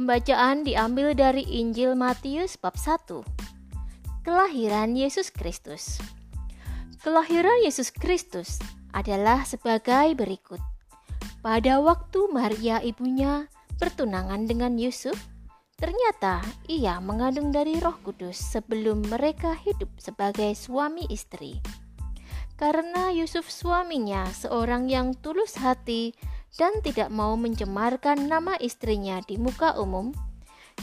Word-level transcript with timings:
Pembacaan 0.00 0.64
diambil 0.64 1.12
dari 1.12 1.44
Injil 1.44 1.92
Matius 1.92 2.56
bab 2.56 2.72
1. 2.72 3.20
Kelahiran 4.24 4.96
Yesus 4.96 5.28
Kristus. 5.28 6.00
Kelahiran 7.04 7.60
Yesus 7.60 7.92
Kristus 7.92 8.64
adalah 8.96 9.44
sebagai 9.44 10.16
berikut. 10.16 10.56
Pada 11.44 11.84
waktu 11.84 12.32
Maria 12.32 12.80
ibunya 12.80 13.44
bertunangan 13.76 14.48
dengan 14.48 14.80
Yusuf, 14.80 15.20
ternyata 15.76 16.40
ia 16.64 16.96
mengandung 17.04 17.52
dari 17.52 17.76
Roh 17.76 18.00
Kudus 18.00 18.40
sebelum 18.40 19.04
mereka 19.04 19.52
hidup 19.52 19.92
sebagai 20.00 20.56
suami 20.56 21.04
istri. 21.12 21.60
Karena 22.56 23.12
Yusuf 23.12 23.52
suaminya 23.52 24.24
seorang 24.32 24.88
yang 24.88 25.12
tulus 25.20 25.60
hati 25.60 26.16
dan 26.58 26.82
tidak 26.82 27.12
mau 27.12 27.38
mencemarkan 27.38 28.26
nama 28.26 28.58
istrinya 28.58 29.22
di 29.22 29.38
muka 29.38 29.78
umum, 29.78 30.10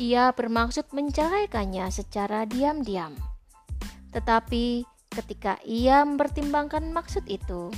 ia 0.00 0.32
bermaksud 0.32 0.90
menceraikannya 0.90 1.86
secara 1.92 2.48
diam-diam. 2.48 3.12
Tetapi 4.12 4.84
ketika 5.12 5.60
ia 5.64 6.04
mempertimbangkan 6.04 6.88
maksud 6.90 7.28
itu, 7.28 7.68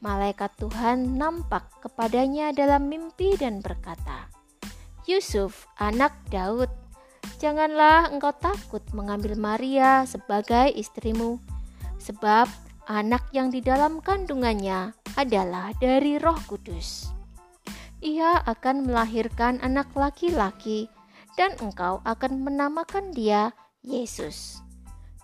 malaikat 0.00 0.52
Tuhan 0.56 1.20
nampak 1.20 1.68
kepadanya 1.84 2.56
dalam 2.56 2.88
mimpi 2.88 3.36
dan 3.36 3.60
berkata, 3.60 4.32
"Yusuf, 5.04 5.68
anak 5.76 6.16
Daud, 6.32 6.72
janganlah 7.36 8.08
engkau 8.08 8.32
takut 8.32 8.84
mengambil 8.96 9.36
Maria 9.36 10.08
sebagai 10.08 10.72
istrimu, 10.72 11.36
sebab 12.00 12.48
anak 12.88 13.28
yang 13.36 13.52
di 13.52 13.60
dalam 13.60 14.00
kandungannya 14.00 14.96
adalah 15.20 15.76
dari 15.76 16.16
Roh 16.16 16.40
Kudus." 16.48 17.19
Ia 18.00 18.40
akan 18.48 18.88
melahirkan 18.88 19.60
anak 19.60 19.92
laki-laki, 19.92 20.88
dan 21.36 21.52
engkau 21.60 22.04
akan 22.04 22.44
menamakan 22.44 23.12
dia 23.12 23.52
Yesus, 23.80 24.60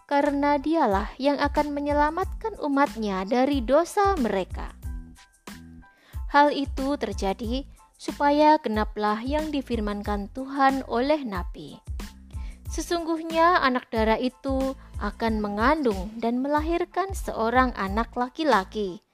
karena 0.08 0.56
dialah 0.56 1.12
yang 1.20 1.36
akan 1.36 1.72
menyelamatkan 1.76 2.56
umatnya 2.60 3.24
dari 3.28 3.60
dosa 3.60 4.16
mereka. 4.16 4.72
Hal 6.32 6.52
itu 6.52 6.96
terjadi 7.00 7.64
supaya 7.96 8.60
genaplah 8.60 9.20
yang 9.24 9.48
difirmankan 9.48 10.28
Tuhan 10.36 10.84
oleh 10.84 11.24
Nabi. 11.24 11.80
Sesungguhnya 12.68 13.62
anak 13.62 13.88
darah 13.88 14.20
itu 14.20 14.76
akan 15.00 15.40
mengandung 15.40 16.12
dan 16.18 16.42
melahirkan 16.42 17.14
seorang 17.14 17.72
anak 17.78 18.12
laki-laki, 18.12 19.05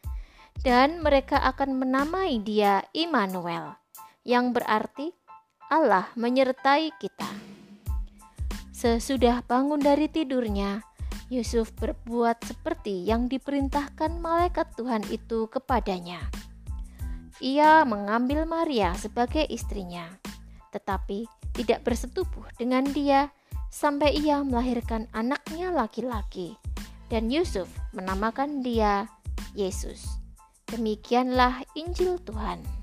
dan 0.60 1.00
mereka 1.00 1.40
akan 1.40 1.80
menamai 1.80 2.44
dia 2.44 2.84
Immanuel, 2.92 3.80
yang 4.28 4.52
berarti 4.52 5.16
Allah 5.72 6.12
menyertai 6.20 6.92
kita. 7.00 7.30
Sesudah 8.76 9.40
bangun 9.48 9.80
dari 9.80 10.12
tidurnya, 10.12 10.84
Yusuf 11.32 11.72
berbuat 11.80 12.44
seperti 12.44 13.08
yang 13.08 13.24
diperintahkan 13.24 14.20
malaikat 14.20 14.68
Tuhan 14.76 15.00
itu 15.08 15.48
kepadanya. 15.48 16.20
Ia 17.40 17.88
mengambil 17.88 18.44
Maria 18.44 18.92
sebagai 18.94 19.48
istrinya, 19.48 20.20
tetapi 20.76 21.24
tidak 21.56 21.88
bersetubuh 21.88 22.44
dengan 22.60 22.84
dia 22.84 23.32
sampai 23.72 24.12
ia 24.12 24.44
melahirkan 24.44 25.08
anaknya 25.16 25.72
laki-laki, 25.72 26.60
dan 27.08 27.32
Yusuf 27.32 27.66
menamakan 27.96 28.60
dia 28.60 29.08
Yesus. 29.56 30.21
Demikianlah 30.72 31.68
Injil 31.76 32.16
Tuhan. 32.24 32.81